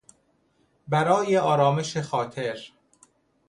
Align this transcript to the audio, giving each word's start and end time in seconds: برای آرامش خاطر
برای 0.87 1.37
آرامش 1.37 1.97
خاطر 1.97 2.57